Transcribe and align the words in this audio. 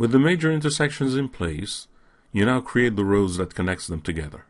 With 0.00 0.12
the 0.12 0.18
major 0.18 0.50
intersections 0.50 1.14
in 1.14 1.28
place, 1.28 1.86
you 2.32 2.46
now 2.46 2.62
create 2.62 2.96
the 2.96 3.04
roads 3.04 3.36
that 3.36 3.54
connects 3.54 3.86
them 3.86 4.00
together. 4.00 4.46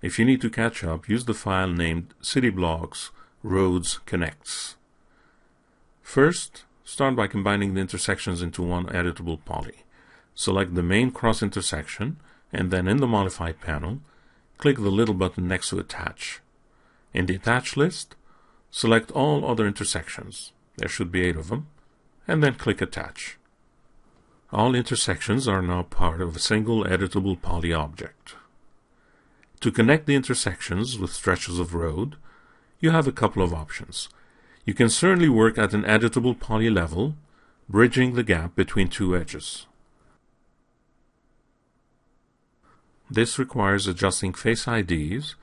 If 0.00 0.20
you 0.20 0.24
need 0.24 0.40
to 0.40 0.50
catch 0.50 0.84
up, 0.84 1.08
use 1.08 1.24
the 1.24 1.34
file 1.34 1.66
named 1.66 2.14
cityblocks 2.22 3.10
roads 3.42 3.98
connects. 4.06 4.76
First, 6.00 6.62
start 6.84 7.16
by 7.16 7.26
combining 7.26 7.74
the 7.74 7.80
intersections 7.80 8.40
into 8.40 8.62
one 8.62 8.86
editable 8.86 9.44
poly. 9.44 9.82
Select 10.36 10.76
the 10.76 10.82
main 10.84 11.10
cross 11.10 11.42
intersection 11.42 12.18
and 12.52 12.70
then 12.70 12.86
in 12.86 12.98
the 12.98 13.08
Modify 13.08 13.50
panel, 13.50 13.98
click 14.58 14.76
the 14.76 14.92
little 14.92 15.16
button 15.16 15.48
next 15.48 15.70
to 15.70 15.80
Attach. 15.80 16.40
In 17.12 17.26
the 17.26 17.34
Attach 17.34 17.76
list, 17.76 18.14
select 18.70 19.10
all 19.10 19.44
other 19.44 19.66
intersections. 19.66 20.52
There 20.76 20.88
should 20.88 21.10
be 21.10 21.24
eight 21.24 21.36
of 21.36 21.48
them, 21.48 21.66
and 22.28 22.44
then 22.44 22.54
click 22.54 22.80
Attach. 22.80 23.38
All 24.52 24.74
intersections 24.74 25.48
are 25.48 25.62
now 25.62 25.82
part 25.82 26.20
of 26.20 26.36
a 26.36 26.38
single 26.38 26.84
editable 26.84 27.40
poly 27.40 27.72
object. 27.72 28.34
To 29.60 29.72
connect 29.72 30.04
the 30.04 30.14
intersections 30.14 30.98
with 30.98 31.10
stretches 31.10 31.58
of 31.58 31.74
road, 31.74 32.16
you 32.78 32.90
have 32.90 33.06
a 33.06 33.12
couple 33.12 33.42
of 33.42 33.54
options. 33.54 34.10
You 34.66 34.74
can 34.74 34.90
certainly 34.90 35.30
work 35.30 35.56
at 35.56 35.72
an 35.72 35.84
editable 35.84 36.38
poly 36.38 36.68
level, 36.68 37.14
bridging 37.66 38.12
the 38.12 38.22
gap 38.22 38.54
between 38.54 38.88
two 38.88 39.16
edges. 39.16 39.66
This 43.10 43.38
requires 43.38 43.86
adjusting 43.86 44.34
face 44.34 44.68
IDs 44.68 45.36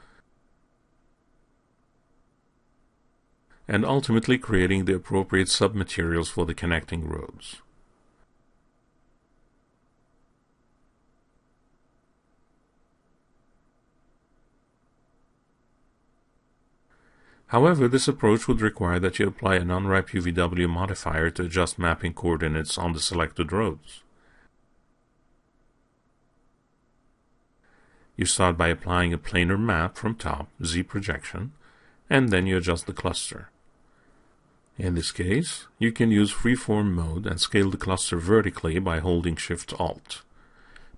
and 3.68 3.86
ultimately 3.86 4.38
creating 4.38 4.86
the 4.86 4.96
appropriate 4.96 5.48
submaterials 5.48 6.28
for 6.28 6.46
the 6.46 6.54
connecting 6.54 7.08
roads. 7.08 7.62
However, 17.50 17.88
this 17.88 18.08
approach 18.08 18.48
would 18.48 18.62
require 18.62 19.00
that 19.00 19.18
you 19.18 19.28
apply 19.28 19.56
a 19.56 19.62
Unwrap 19.62 20.10
UVW 20.10 20.70
modifier 20.70 21.32
to 21.32 21.44
adjust 21.44 21.80
mapping 21.80 22.14
coordinates 22.14 22.78
on 22.78 22.94
the 22.94 23.00
selected 23.00 23.52
roads. 23.52 24.04
You 28.16 28.26
start 28.26 28.56
by 28.56 28.68
applying 28.68 29.14
a 29.14 29.18
planar 29.18 29.60
map 29.60 29.98
from 29.98 30.14
top, 30.14 30.48
Z 30.64 30.84
projection, 30.84 31.54
and 32.08 32.30
then 32.30 32.46
you 32.46 32.56
adjust 32.58 32.86
the 32.86 32.94
cluster. 32.94 33.50
In 34.78 34.94
this 34.94 35.12
case, 35.12 35.66
you 35.80 35.92
can 35.92 36.12
use 36.12 36.32
freeform 36.32 36.92
mode 36.92 37.26
and 37.26 37.42
scale 37.42 37.72
the 37.72 37.78
cluster 37.78 38.18
vertically 38.18 38.78
by 38.78 39.00
holding 39.00 39.36
Shift-Alt. 39.36 40.22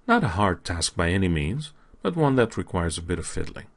Not 0.06 0.26
a 0.26 0.36
hard 0.40 0.66
task 0.66 0.98
by 0.98 1.12
any 1.12 1.30
means, 1.30 1.72
but 2.02 2.18
one 2.18 2.36
that 2.36 2.58
requires 2.58 2.98
a 2.98 3.02
bit 3.02 3.20
of 3.20 3.26
fiddling. 3.26 3.68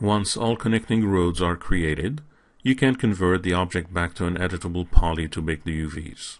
Once 0.00 0.36
all 0.36 0.56
connecting 0.56 1.04
roads 1.04 1.42
are 1.42 1.56
created, 1.56 2.20
you 2.62 2.74
can 2.74 2.94
convert 2.94 3.42
the 3.42 3.52
object 3.52 3.92
back 3.92 4.14
to 4.14 4.26
an 4.26 4.36
editable 4.36 4.88
poly 4.88 5.26
to 5.26 5.42
make 5.42 5.64
the 5.64 5.86
UVs. 5.86 6.38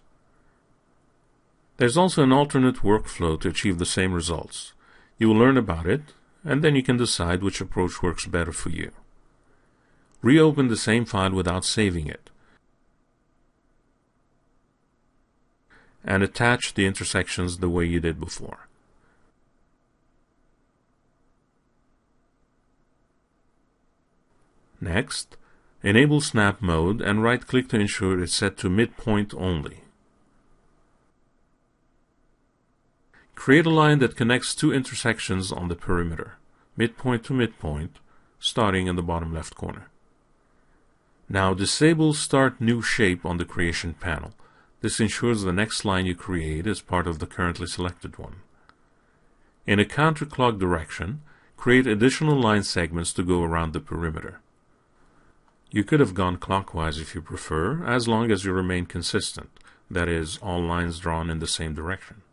There's 1.77 1.97
also 1.97 2.23
an 2.23 2.31
alternate 2.31 2.77
workflow 2.77 3.39
to 3.41 3.49
achieve 3.49 3.77
the 3.77 3.85
same 3.85 4.13
results. 4.13 4.73
You 5.17 5.29
will 5.29 5.35
learn 5.35 5.57
about 5.57 5.87
it, 5.87 6.01
and 6.43 6.63
then 6.63 6.75
you 6.75 6.83
can 6.83 6.97
decide 6.97 7.43
which 7.43 7.59
approach 7.59 8.01
works 8.01 8.25
better 8.25 8.53
for 8.53 8.69
you. 8.69 8.91
Reopen 10.21 10.67
the 10.67 10.77
same 10.77 11.05
file 11.05 11.31
without 11.31 11.65
saving 11.65 12.07
it, 12.07 12.29
and 16.03 16.23
attach 16.23 16.73
the 16.73 16.85
intersections 16.85 17.57
the 17.57 17.69
way 17.69 17.85
you 17.85 17.99
did 17.99 18.19
before. 18.19 18.68
Next, 24.81 25.37
enable 25.83 26.21
snap 26.21 26.61
mode 26.61 27.01
and 27.01 27.23
right-click 27.23 27.69
to 27.69 27.79
ensure 27.79 28.21
it's 28.21 28.33
set 28.33 28.57
to 28.57 28.69
midpoint 28.69 29.33
only. 29.33 29.81
Create 33.35 33.65
a 33.65 33.69
line 33.69 33.99
that 33.99 34.17
connects 34.17 34.53
two 34.53 34.73
intersections 34.73 35.51
on 35.51 35.69
the 35.69 35.75
perimeter, 35.75 36.37
midpoint 36.75 37.23
to 37.25 37.33
midpoint, 37.33 37.97
starting 38.39 38.87
in 38.87 38.95
the 38.95 39.01
bottom 39.01 39.33
left 39.33 39.55
corner. 39.55 39.89
Now 41.29 41.53
disable 41.53 42.13
Start 42.13 42.59
New 42.59 42.81
Shape 42.81 43.25
on 43.25 43.37
the 43.37 43.45
Creation 43.45 43.93
panel. 43.93 44.33
This 44.81 44.99
ensures 44.99 45.43
the 45.43 45.53
next 45.53 45.85
line 45.85 46.05
you 46.05 46.15
create 46.15 46.65
is 46.65 46.81
part 46.81 47.05
of 47.05 47.19
the 47.19 47.27
currently 47.27 47.67
selected 47.67 48.17
one. 48.17 48.37
In 49.67 49.79
a 49.79 49.85
counterclock 49.85 50.57
direction, 50.57 51.21
create 51.55 51.85
additional 51.85 52.39
line 52.39 52.63
segments 52.63 53.13
to 53.13 53.23
go 53.23 53.43
around 53.43 53.73
the 53.73 53.79
perimeter. 53.79 54.38
You 55.71 55.83
could 55.83 55.99
have 55.99 56.15
gone 56.15 56.37
clockwise 56.37 56.97
if 56.97 57.13
you 57.13 57.21
prefer, 57.21 57.85
as 57.85 58.07
long 58.07 58.31
as 58.31 58.43
you 58.43 58.51
remain 58.51 58.85
consistent, 58.87 59.49
that 59.89 60.07
is, 60.07 60.37
all 60.41 60.61
lines 60.61 60.99
drawn 60.99 61.29
in 61.29 61.39
the 61.39 61.47
same 61.47 61.75
direction. 61.75 62.23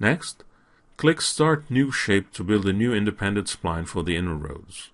Next, 0.00 0.42
click 0.96 1.20
Start 1.20 1.70
New 1.70 1.92
Shape 1.92 2.32
to 2.32 2.42
build 2.42 2.66
a 2.66 2.72
new 2.72 2.92
independent 2.92 3.46
spline 3.46 3.86
for 3.86 4.02
the 4.02 4.16
inner 4.16 4.34
roads. 4.34 4.90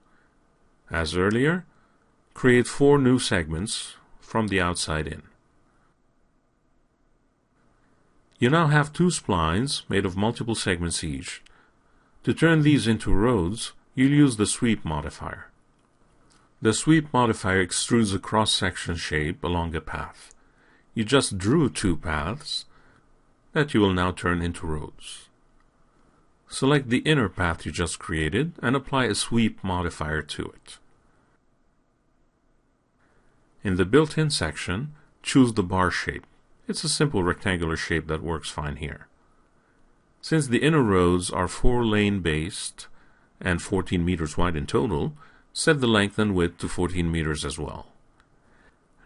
As 0.90 1.16
earlier, 1.16 1.64
create 2.34 2.66
four 2.66 2.98
new 2.98 3.18
segments 3.18 3.94
from 4.20 4.48
the 4.48 4.60
outside 4.60 5.06
in. 5.06 5.22
You 8.38 8.50
now 8.50 8.66
have 8.66 8.92
two 8.92 9.08
splines 9.08 9.82
made 9.88 10.04
of 10.04 10.16
multiple 10.16 10.54
segments 10.54 11.02
each. 11.02 11.42
To 12.28 12.34
turn 12.34 12.60
these 12.60 12.86
into 12.86 13.10
roads, 13.10 13.72
you'll 13.94 14.10
use 14.10 14.36
the 14.36 14.44
sweep 14.44 14.84
modifier. 14.84 15.50
The 16.60 16.74
sweep 16.74 17.10
modifier 17.10 17.66
extrudes 17.66 18.14
a 18.14 18.18
cross-section 18.18 18.96
shape 18.96 19.42
along 19.42 19.74
a 19.74 19.80
path. 19.80 20.34
You 20.92 21.04
just 21.04 21.38
drew 21.38 21.70
two 21.70 21.96
paths 21.96 22.66
that 23.54 23.72
you 23.72 23.80
will 23.80 23.94
now 23.94 24.10
turn 24.10 24.42
into 24.42 24.66
roads. 24.66 25.30
Select 26.50 26.90
the 26.90 26.98
inner 26.98 27.30
path 27.30 27.64
you 27.64 27.72
just 27.72 27.98
created 27.98 28.52
and 28.62 28.76
apply 28.76 29.06
a 29.06 29.14
sweep 29.14 29.64
modifier 29.64 30.20
to 30.20 30.50
it. 30.50 30.76
In 33.64 33.76
the 33.76 33.86
built-in 33.86 34.28
section, 34.28 34.92
choose 35.22 35.54
the 35.54 35.62
bar 35.62 35.90
shape. 35.90 36.26
It's 36.66 36.84
a 36.84 36.90
simple 36.90 37.22
rectangular 37.22 37.78
shape 37.78 38.06
that 38.08 38.22
works 38.22 38.50
fine 38.50 38.76
here. 38.76 39.07
Since 40.28 40.48
the 40.48 40.58
inner 40.58 40.82
roads 40.82 41.30
are 41.30 41.48
four-lane 41.48 42.20
based, 42.20 42.86
and 43.40 43.62
14 43.62 44.04
meters 44.04 44.36
wide 44.36 44.56
in 44.56 44.66
total, 44.66 45.16
set 45.54 45.80
the 45.80 45.86
length 45.86 46.18
and 46.18 46.34
width 46.34 46.58
to 46.58 46.68
14 46.68 47.10
meters 47.10 47.46
as 47.46 47.58
well. 47.58 47.86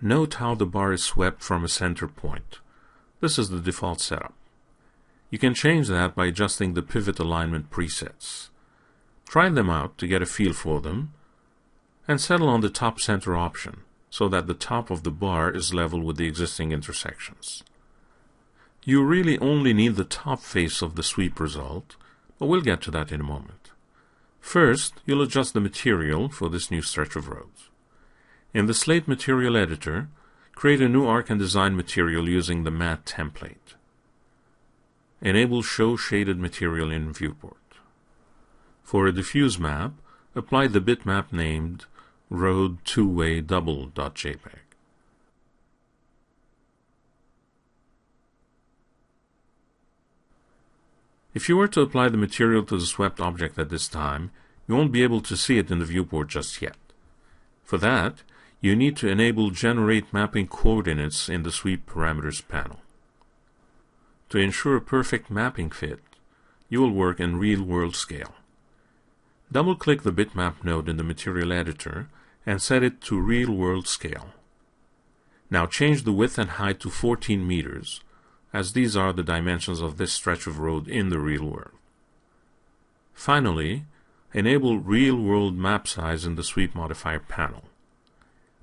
Note 0.01 0.35
how 0.35 0.57
the 0.57 0.67
bar 0.67 0.93
is 0.93 1.05
swept 1.05 1.41
from 1.41 1.63
a 1.63 1.69
center 1.69 2.09
point. 2.09 2.59
This 3.21 3.39
is 3.39 3.51
the 3.51 3.61
default 3.61 4.01
setup. 4.01 4.35
You 5.31 5.39
can 5.39 5.55
change 5.55 5.87
that 5.87 6.17
by 6.17 6.27
adjusting 6.27 6.75
the 6.75 6.83
pivot 6.83 7.21
alignment 7.21 7.71
presets. 7.71 8.49
Try 9.29 9.49
them 9.49 9.71
out 9.71 9.99
to 9.99 10.09
get 10.09 10.23
a 10.23 10.27
feel 10.27 10.53
for 10.53 10.81
them, 10.81 11.13
and 12.09 12.21
settle 12.21 12.49
on 12.49 12.63
the 12.63 12.69
top 12.69 12.99
center 12.99 13.37
option 13.37 13.83
so 14.11 14.29
that 14.29 14.49
the 14.49 14.55
top 14.55 14.91
of 14.91 15.05
the 15.05 15.13
bar 15.13 15.53
is 15.53 15.73
level 15.73 16.01
with 16.01 16.17
the 16.17 16.27
existing 16.27 16.73
intersections. 16.73 17.63
You 18.85 19.05
really 19.05 19.39
only 19.39 19.73
need 19.73 19.95
the 19.95 20.05
top 20.05 20.41
face 20.41 20.83
of 20.83 20.97
the 20.97 21.05
sweep 21.05 21.39
result, 21.39 21.95
but 22.39 22.47
we'll 22.47 22.63
get 22.63 22.81
to 22.83 22.91
that 22.91 23.13
in 23.13 23.21
a 23.21 23.25
moment. 23.25 23.71
First, 24.41 24.95
you'll 25.07 25.23
adjust 25.23 25.55
the 25.55 25.61
material 25.61 26.29
for 26.29 26.49
this 26.49 26.71
new 26.71 26.83
stretch 26.83 27.15
of 27.15 27.29
roads. 27.29 27.71
In 28.53 28.67
the 28.67 28.75
Slate 28.75 29.07
Material 29.07 29.57
Editor, 29.57 30.09
create 30.57 30.81
a 30.81 30.89
new 30.89 31.07
Arch 31.07 31.31
and 31.31 31.39
Design 31.39 31.77
material 31.77 32.29
using 32.29 32.65
the 32.65 32.73
matte 32.73 33.05
template. 33.05 33.77
Enable 35.21 35.63
Show 35.63 35.97
Shaded 35.97 36.39
Material 36.39 36.91
in 36.91 37.13
Viewport. 37.13 37.57
For 38.83 39.07
a 39.07 39.13
diffuse 39.13 39.61
map, 39.61 39.93
apply 40.35 40.67
the 40.67 40.81
bitmap 40.81 41.33
named 41.33 41.87
road 42.29 42.79
two-way 42.85 43.41
double.jpg. 43.41 44.62
If 51.35 51.49
you 51.49 51.57
were 51.57 51.69
to 51.69 51.81
apply 51.81 52.09
the 52.09 52.19
material 52.19 52.63
to 52.65 52.77
the 52.77 52.87
swept 52.87 53.21
object 53.21 53.59
at 53.59 53.71
this 53.71 53.89
time, 53.89 54.31
you 54.69 54.75
won't 54.75 54.93
be 54.93 55.03
able 55.03 55.21
to 55.23 55.37
see 55.37 55.59
it 55.59 55.71
in 55.71 55.79
the 55.79 55.85
viewport 55.85 56.29
just 56.29 56.61
yet. 56.61 56.77
For 57.65 57.79
that, 57.79 58.23
you 58.61 58.77
need 58.77 58.97
to 58.99 59.09
enable 59.09 59.51
Generate 59.51 60.13
Mapping 60.13 60.47
Coordinates 60.47 61.29
in 61.29 61.43
the 61.43 61.51
Sweep 61.51 61.87
Parameters 61.87 62.47
panel. 62.47 62.81
To 64.29 64.39
ensure 64.39 64.77
a 64.77 64.81
perfect 64.81 65.31
mapping 65.31 65.71
fit, 65.71 66.01
you 66.69 66.81
will 66.81 66.93
work 66.93 67.19
in 67.19 67.39
real-world 67.39 67.97
scale. 67.97 68.35
Double-click 69.51 70.03
the 70.03 70.13
bitmap 70.13 70.65
node 70.65 70.89
in 70.89 70.97
the 70.97 71.05
Material 71.05 71.53
Editor 71.53 72.09
and 72.47 72.63
set 72.63 72.83
it 72.83 73.01
to 73.03 73.21
real-world 73.21 73.87
scale. 73.87 74.29
Now 75.51 75.67
change 75.67 76.05
the 76.05 76.13
width 76.13 76.39
and 76.39 76.51
height 76.51 76.81
to 76.81 76.89
14 76.89 77.47
meters, 77.47 78.01
as 78.53 78.73
these 78.73 78.97
are 78.97 79.13
the 79.13 79.23
dimensions 79.23 79.81
of 79.81 79.97
this 79.97 80.13
stretch 80.13 80.47
of 80.47 80.59
road 80.59 80.87
in 80.89 81.09
the 81.09 81.19
real 81.19 81.45
world. 81.45 81.71
Finally, 83.15 83.85
enable 84.35 84.79
real-world 84.79 85.57
map 85.57 85.87
size 85.87 86.25
in 86.25 86.35
the 86.35 86.45
sweep 86.45 86.75
modifier 86.75 87.21
panel. 87.21 87.65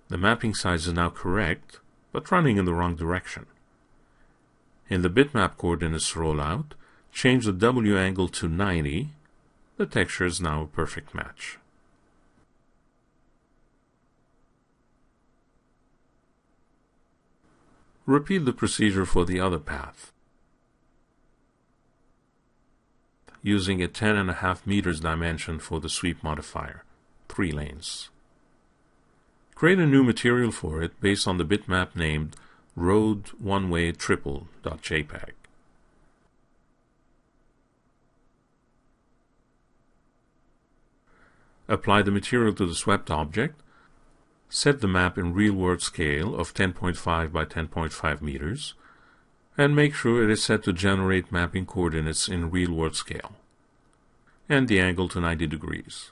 The 0.09 0.17
mapping 0.17 0.53
size 0.53 0.87
is 0.87 0.93
now 0.93 1.09
correct, 1.09 1.79
but 2.11 2.31
running 2.31 2.57
in 2.57 2.65
the 2.65 2.73
wrong 2.73 2.95
direction. 2.95 3.45
In 4.89 5.03
the 5.03 5.09
bitmap 5.09 5.57
coordinates 5.57 6.13
rollout, 6.13 6.71
change 7.13 7.45
the 7.45 7.53
W 7.53 7.97
angle 7.97 8.27
to 8.29 8.47
90. 8.47 9.09
The 9.77 9.85
texture 9.85 10.25
is 10.25 10.41
now 10.41 10.63
a 10.63 10.67
perfect 10.67 11.13
match. 11.13 11.59
Repeat 18.09 18.45
the 18.45 18.53
procedure 18.53 19.05
for 19.05 19.23
the 19.23 19.39
other 19.39 19.59
path. 19.59 20.11
Using 23.43 23.83
a 23.83 23.87
10.5 23.87 24.65
meters 24.65 24.99
dimension 24.99 25.59
for 25.59 25.79
the 25.79 25.89
sweep 25.89 26.23
modifier, 26.23 26.83
3 27.27 27.51
lanes. 27.51 28.09
Create 29.53 29.77
a 29.77 29.85
new 29.85 30.03
material 30.03 30.51
for 30.51 30.81
it 30.81 30.99
based 30.99 31.27
on 31.27 31.37
the 31.37 31.45
bitmap 31.45 31.95
named 31.95 32.35
road 32.75 33.27
one 33.37 33.69
way 33.69 33.91
triple.jpg. 33.91 35.29
Apply 41.67 42.01
the 42.01 42.09
material 42.09 42.55
to 42.55 42.65
the 42.65 42.73
swept 42.73 43.11
object 43.11 43.61
Set 44.51 44.81
the 44.81 44.87
map 44.87 45.15
in 45.15 45.33
real-world 45.33 45.81
scale 45.81 46.35
of 46.35 46.55
10.5 46.55 47.31
by 47.31 47.45
10.5 47.45 48.21
meters, 48.21 48.73
and 49.55 49.75
make 49.75 49.93
sure 49.93 50.23
it 50.23 50.31
is 50.31 50.43
set 50.43 50.63
to 50.63 50.73
generate 50.73 51.31
mapping 51.31 51.67
coordinates 51.67 52.27
in 52.27 52.49
real-world 52.49 52.95
scale, 52.95 53.33
and 54.49 54.67
the 54.67 54.79
angle 54.79 55.07
to 55.07 55.21
90 55.21 55.45
degrees. 55.45 56.11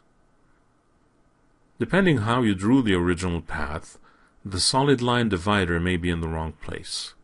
Depending 1.79 2.19
how 2.19 2.43
you 2.43 2.53
drew 2.53 2.83
the 2.83 2.93
original 2.93 3.41
path, 3.41 3.97
the 4.45 4.59
solid 4.59 5.01
line 5.01 5.29
divider 5.29 5.79
may 5.79 5.97
be 5.97 6.11
in 6.11 6.21
the 6.21 6.27
wrong 6.27 6.53
place. 6.53 7.15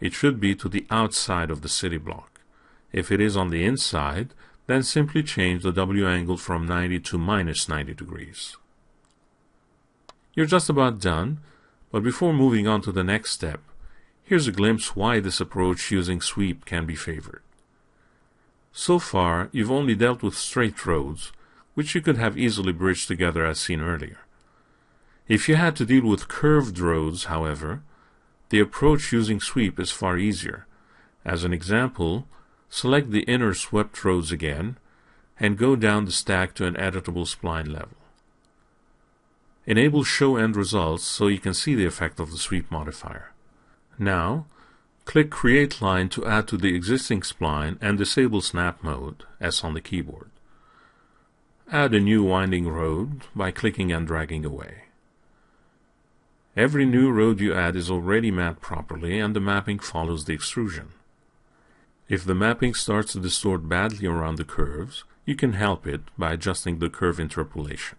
It 0.00 0.12
should 0.12 0.38
be 0.38 0.54
to 0.54 0.68
the 0.68 0.86
outside 0.88 1.50
of 1.50 1.62
the 1.62 1.68
city 1.68 1.98
block. 1.98 2.40
If 2.92 3.10
it 3.10 3.20
is 3.20 3.36
on 3.36 3.50
the 3.50 3.64
inside, 3.64 4.34
then 4.68 4.84
simply 4.84 5.24
change 5.24 5.64
the 5.64 5.72
W 5.72 6.06
angle 6.06 6.36
from 6.36 6.64
90 6.64 7.00
to 7.00 7.18
minus 7.18 7.68
90 7.68 7.94
degrees. 7.94 8.56
You're 10.38 10.46
just 10.46 10.70
about 10.70 11.00
done, 11.00 11.40
but 11.90 12.04
before 12.04 12.32
moving 12.32 12.68
on 12.68 12.80
to 12.82 12.92
the 12.92 13.02
next 13.02 13.32
step, 13.32 13.60
here's 14.22 14.46
a 14.46 14.52
glimpse 14.52 14.94
why 14.94 15.18
this 15.18 15.40
approach 15.40 15.90
using 15.90 16.20
sweep 16.20 16.64
can 16.64 16.86
be 16.86 16.94
favored. 16.94 17.42
So 18.70 19.00
far, 19.00 19.48
you've 19.50 19.72
only 19.72 19.96
dealt 19.96 20.22
with 20.22 20.36
straight 20.36 20.86
roads, 20.86 21.32
which 21.74 21.92
you 21.96 22.00
could 22.00 22.18
have 22.18 22.38
easily 22.38 22.72
bridged 22.72 23.08
together 23.08 23.44
as 23.44 23.58
seen 23.58 23.80
earlier. 23.80 24.20
If 25.26 25.48
you 25.48 25.56
had 25.56 25.74
to 25.74 25.84
deal 25.84 26.06
with 26.06 26.28
curved 26.28 26.78
roads, 26.78 27.24
however, 27.24 27.82
the 28.50 28.60
approach 28.60 29.12
using 29.12 29.40
sweep 29.40 29.80
is 29.80 29.90
far 29.90 30.18
easier. 30.18 30.68
As 31.24 31.42
an 31.42 31.52
example, 31.52 32.28
select 32.70 33.10
the 33.10 33.24
inner 33.24 33.54
swept 33.54 34.04
roads 34.04 34.30
again, 34.30 34.76
and 35.40 35.58
go 35.58 35.74
down 35.74 36.04
the 36.04 36.12
stack 36.12 36.54
to 36.54 36.64
an 36.64 36.74
editable 36.74 37.26
spline 37.26 37.66
level. 37.66 37.97
Enable 39.68 40.02
Show 40.02 40.36
End 40.36 40.56
Results 40.56 41.04
so 41.04 41.26
you 41.26 41.38
can 41.38 41.52
see 41.52 41.74
the 41.74 41.84
effect 41.84 42.18
of 42.18 42.30
the 42.30 42.38
sweep 42.38 42.70
modifier. 42.70 43.32
Now, 43.98 44.46
click 45.04 45.30
Create 45.30 45.82
Line 45.82 46.08
to 46.08 46.24
add 46.24 46.48
to 46.48 46.56
the 46.56 46.74
existing 46.74 47.20
spline 47.20 47.76
and 47.82 47.98
disable 47.98 48.40
Snap 48.40 48.82
Mode, 48.82 49.24
S 49.42 49.62
on 49.62 49.74
the 49.74 49.82
keyboard. 49.82 50.30
Add 51.70 51.92
a 51.92 52.00
new 52.00 52.22
winding 52.22 52.66
road 52.66 53.24
by 53.36 53.50
clicking 53.50 53.92
and 53.92 54.06
dragging 54.06 54.42
away. 54.42 54.84
Every 56.56 56.86
new 56.86 57.10
road 57.10 57.38
you 57.38 57.52
add 57.52 57.76
is 57.76 57.90
already 57.90 58.30
mapped 58.30 58.62
properly 58.62 59.20
and 59.20 59.36
the 59.36 59.40
mapping 59.40 59.80
follows 59.80 60.24
the 60.24 60.32
extrusion. 60.32 60.92
If 62.08 62.24
the 62.24 62.34
mapping 62.34 62.72
starts 62.72 63.12
to 63.12 63.20
distort 63.20 63.68
badly 63.68 64.06
around 64.06 64.38
the 64.38 64.44
curves, 64.44 65.04
you 65.26 65.36
can 65.36 65.52
help 65.52 65.86
it 65.86 66.00
by 66.16 66.32
adjusting 66.32 66.78
the 66.78 66.88
curve 66.88 67.20
interpolation. 67.20 67.98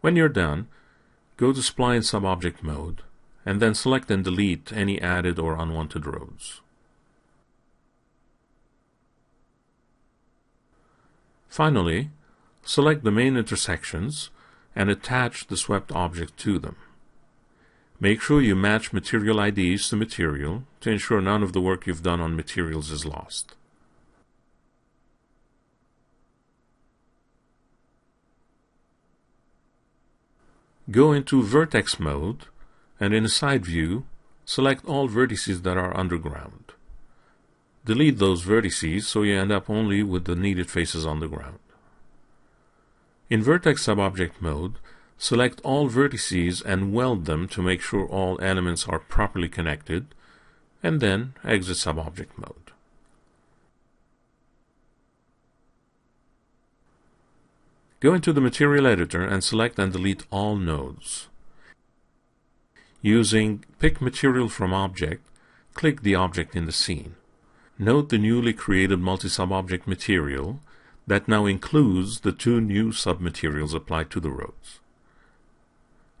When 0.00 0.16
you're 0.16 0.28
done, 0.28 0.68
go 1.36 1.52
to 1.52 1.60
Spline 1.60 2.02
Subobject 2.02 2.62
mode, 2.62 3.02
and 3.44 3.60
then 3.60 3.74
select 3.74 4.10
and 4.10 4.22
delete 4.22 4.72
any 4.72 5.00
added 5.00 5.38
or 5.38 5.56
unwanted 5.56 6.06
roads. 6.06 6.60
Finally, 11.48 12.10
select 12.62 13.02
the 13.02 13.10
main 13.10 13.36
intersections 13.36 14.30
and 14.76 14.88
attach 14.88 15.48
the 15.48 15.56
swept 15.56 15.90
object 15.90 16.36
to 16.38 16.58
them. 16.58 16.76
Make 17.98 18.20
sure 18.20 18.40
you 18.40 18.54
match 18.54 18.92
material 18.92 19.40
IDs 19.40 19.88
to 19.88 19.96
material 19.96 20.62
to 20.82 20.90
ensure 20.90 21.20
none 21.20 21.42
of 21.42 21.52
the 21.52 21.60
work 21.60 21.86
you've 21.86 22.04
done 22.04 22.20
on 22.20 22.36
materials 22.36 22.92
is 22.92 23.04
lost. 23.04 23.56
Go 30.90 31.12
into 31.12 31.42
vertex 31.42 32.00
mode 32.00 32.46
and 32.98 33.12
in 33.12 33.28
side 33.28 33.64
view, 33.64 34.06
select 34.44 34.84
all 34.86 35.08
vertices 35.08 35.62
that 35.62 35.76
are 35.76 35.94
underground. 35.96 36.72
Delete 37.84 38.18
those 38.18 38.42
vertices 38.44 39.02
so 39.02 39.22
you 39.22 39.36
end 39.36 39.52
up 39.52 39.68
only 39.68 40.02
with 40.02 40.24
the 40.24 40.34
needed 40.34 40.70
faces 40.70 41.04
on 41.04 41.20
the 41.20 41.28
ground. 41.28 41.58
In 43.28 43.42
vertex 43.42 43.86
subobject 43.86 44.40
mode, 44.40 44.76
select 45.18 45.60
all 45.62 45.90
vertices 45.90 46.64
and 46.64 46.94
weld 46.94 47.26
them 47.26 47.48
to 47.48 47.62
make 47.62 47.82
sure 47.82 48.06
all 48.06 48.38
elements 48.40 48.88
are 48.88 48.98
properly 48.98 49.48
connected, 49.48 50.06
and 50.82 51.00
then 51.00 51.34
exit 51.44 51.76
subobject 51.76 52.38
mode. 52.38 52.72
Go 58.00 58.14
into 58.14 58.32
the 58.32 58.40
Material 58.40 58.86
Editor 58.86 59.24
and 59.24 59.42
select 59.42 59.76
and 59.76 59.92
delete 59.92 60.24
all 60.30 60.54
nodes. 60.54 61.26
Using 63.02 63.64
Pick 63.80 64.00
Material 64.00 64.48
from 64.48 64.72
Object, 64.72 65.26
click 65.74 66.02
the 66.02 66.14
object 66.14 66.54
in 66.54 66.66
the 66.66 66.72
scene. 66.72 67.16
Note 67.76 68.08
the 68.08 68.18
newly 68.18 68.52
created 68.52 69.00
multi-sub-object 69.00 69.88
material 69.88 70.60
that 71.08 71.26
now 71.26 71.46
includes 71.46 72.20
the 72.20 72.30
two 72.30 72.60
new 72.60 72.92
submaterials 72.92 73.74
applied 73.74 74.10
to 74.10 74.20
the 74.20 74.30
roads. 74.30 74.78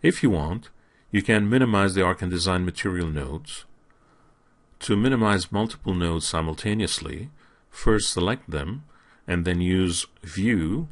If 0.02 0.24
you 0.24 0.30
want, 0.30 0.70
you 1.12 1.22
can 1.22 1.48
minimize 1.48 1.94
the 1.94 2.02
Arch 2.02 2.22
and 2.22 2.30
Design 2.30 2.64
material 2.64 3.08
nodes. 3.08 3.66
To 4.80 4.96
minimize 4.96 5.52
multiple 5.52 5.94
nodes 5.94 6.26
simultaneously, 6.26 7.30
first 7.70 8.12
select 8.12 8.50
them 8.50 8.82
and 9.28 9.44
then 9.44 9.60
use 9.60 10.06
View 10.24 10.88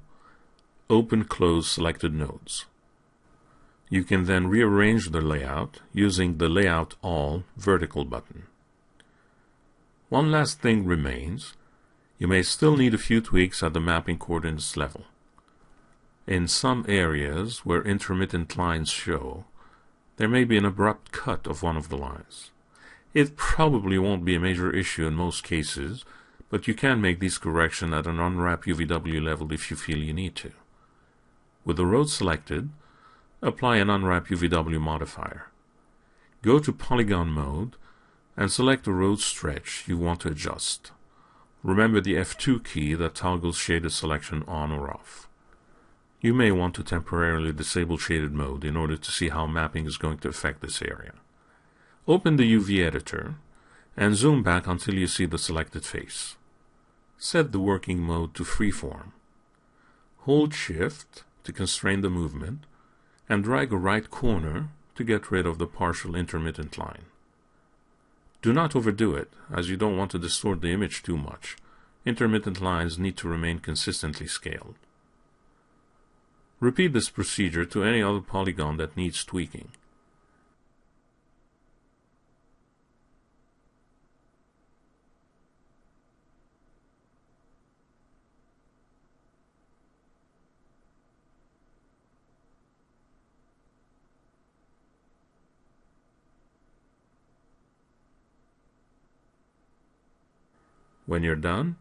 open 0.88 1.24
close 1.24 1.68
selected 1.70 2.14
nodes. 2.14 2.66
You 3.88 4.04
can 4.04 4.24
then 4.24 4.48
rearrange 4.48 5.10
the 5.10 5.20
layout 5.20 5.80
using 5.92 6.38
the 6.38 6.48
Layout 6.48 6.94
All 7.02 7.44
vertical 7.56 8.04
button. 8.04 8.44
One 10.08 10.30
last 10.30 10.60
thing 10.60 10.84
remains. 10.84 11.54
You 12.18 12.28
may 12.28 12.42
still 12.42 12.76
need 12.76 12.94
a 12.94 12.98
few 12.98 13.20
tweaks 13.20 13.62
at 13.62 13.72
the 13.72 13.80
mapping 13.80 14.18
coordinates 14.18 14.76
level. 14.76 15.04
In 16.26 16.48
some 16.48 16.84
areas 16.88 17.60
where 17.64 17.82
intermittent 17.82 18.56
lines 18.56 18.90
show, 18.90 19.44
there 20.16 20.28
may 20.28 20.44
be 20.44 20.56
an 20.56 20.64
abrupt 20.64 21.12
cut 21.12 21.46
of 21.46 21.62
one 21.62 21.76
of 21.76 21.88
the 21.88 21.96
lines. 21.96 22.50
It 23.14 23.36
probably 23.36 23.98
won't 23.98 24.24
be 24.24 24.34
a 24.34 24.40
major 24.40 24.74
issue 24.74 25.06
in 25.06 25.14
most 25.14 25.44
cases, 25.44 26.04
but 26.48 26.66
you 26.66 26.74
can 26.74 27.00
make 27.00 27.18
these 27.20 27.38
corrections 27.38 27.92
at 27.92 28.06
an 28.06 28.18
unwrap 28.18 28.64
UVW 28.64 29.22
level 29.22 29.52
if 29.52 29.70
you 29.70 29.76
feel 29.76 29.98
you 29.98 30.12
need 30.12 30.34
to. 30.36 30.52
With 31.66 31.76
the 31.76 31.84
road 31.84 32.08
selected, 32.08 32.70
apply 33.42 33.78
an 33.78 33.90
Unwrap 33.90 34.28
UVW 34.28 34.80
modifier. 34.80 35.48
Go 36.40 36.60
to 36.60 36.72
Polygon 36.72 37.28
mode 37.28 37.74
and 38.36 38.52
select 38.52 38.84
the 38.84 38.92
road 38.92 39.18
stretch 39.18 39.82
you 39.88 39.98
want 39.98 40.20
to 40.20 40.28
adjust. 40.28 40.92
Remember 41.64 42.00
the 42.00 42.14
F2 42.14 42.64
key 42.64 42.94
that 42.94 43.16
toggles 43.16 43.58
shaded 43.58 43.90
selection 43.90 44.44
on 44.46 44.70
or 44.70 44.88
off. 44.88 45.28
You 46.20 46.34
may 46.34 46.52
want 46.52 46.76
to 46.76 46.84
temporarily 46.84 47.52
disable 47.52 47.98
shaded 47.98 48.32
mode 48.32 48.64
in 48.64 48.76
order 48.76 48.96
to 48.96 49.10
see 49.10 49.30
how 49.30 49.46
mapping 49.46 49.86
is 49.86 49.98
going 49.98 50.18
to 50.18 50.28
affect 50.28 50.60
this 50.60 50.80
area. 50.80 51.14
Open 52.06 52.36
the 52.36 52.54
UV 52.54 52.86
editor 52.86 53.34
and 53.96 54.14
zoom 54.14 54.44
back 54.44 54.68
until 54.68 54.94
you 54.94 55.08
see 55.08 55.26
the 55.26 55.36
selected 55.38 55.84
face. 55.84 56.36
set 57.18 57.50
the 57.50 57.58
working 57.58 57.98
mode 57.98 58.34
to 58.34 58.44
freeform. 58.44 59.10
Hold 60.18 60.54
Shift 60.54 61.24
to 61.46 61.52
constrain 61.52 62.02
the 62.02 62.10
movement, 62.10 62.66
and 63.28 63.42
drag 63.42 63.72
a 63.72 63.76
right 63.76 64.10
corner 64.10 64.68
to 64.94 65.04
get 65.04 65.30
rid 65.30 65.46
of 65.46 65.58
the 65.58 65.66
partial 65.66 66.14
intermittent 66.14 66.76
line. 66.78 67.06
Do 68.42 68.52
not 68.52 68.76
overdo 68.76 69.14
it, 69.14 69.30
as 69.52 69.68
you 69.68 69.76
don't 69.76 69.96
want 69.96 70.10
to 70.12 70.18
distort 70.18 70.60
the 70.60 70.72
image 70.72 71.02
too 71.02 71.16
much. 71.16 71.56
Intermittent 72.04 72.60
lines 72.60 72.98
need 72.98 73.16
to 73.16 73.28
remain 73.28 73.58
consistently 73.58 74.26
scaled. 74.26 74.76
Repeat 76.60 76.92
this 76.92 77.10
procedure 77.10 77.64
to 77.64 77.82
any 77.82 78.02
other 78.02 78.20
polygon 78.20 78.76
that 78.76 78.96
needs 78.96 79.24
tweaking. 79.24 79.70
When 101.06 101.22
you're 101.22 101.36
done, 101.36 101.76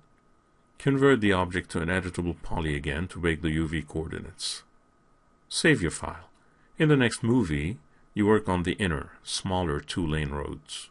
convert 0.78 1.20
the 1.20 1.34
object 1.34 1.72
to 1.72 1.82
an 1.82 1.90
editable 1.90 2.36
poly 2.44 2.76
again 2.76 3.08
to 3.10 3.20
make 3.20 3.42
the 3.42 3.50
UV 3.50 3.88
coordinates. 3.88 4.64
Save 5.50 5.82
your 5.82 5.92
file. 5.92 6.30
In 6.78 6.90
the 6.90 6.98
next 6.98 7.24
movie, 7.24 7.80
you 8.14 8.28
work 8.28 8.48
on 8.48 8.64
the 8.64 8.74
inner, 8.74 9.14
smaller 9.24 9.80
two-lane 9.80 10.30
roads. 10.30 10.90